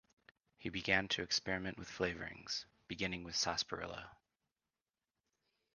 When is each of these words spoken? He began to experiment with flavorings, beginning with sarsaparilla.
He 0.57 0.69
began 0.69 1.09
to 1.09 1.21
experiment 1.21 1.77
with 1.77 1.87
flavorings, 1.87 2.65
beginning 2.87 3.23
with 3.23 3.35
sarsaparilla. 3.35 4.09